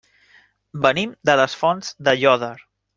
Venim 0.87 1.13
de 1.31 1.37
les 1.43 1.59
Fonts 1.61 1.95
d'Aiòder. 2.07 2.55